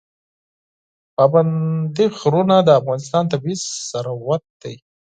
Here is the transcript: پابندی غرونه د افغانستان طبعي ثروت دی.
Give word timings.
پابندی 1.15 2.05
غرونه 2.19 2.55
د 2.63 2.69
افغانستان 2.79 3.23
طبعي 3.31 3.55
ثروت 3.89 4.43
دی. 4.61 4.75